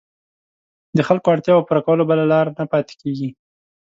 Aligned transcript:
د 0.97 0.99
خلکو 1.07 1.27
اړتیاوو 1.33 1.65
پوره 1.67 1.81
کولو 1.85 2.03
بله 2.11 2.23
لاره 2.31 2.51
نه 2.59 2.65
پاتېږي. 2.71 3.29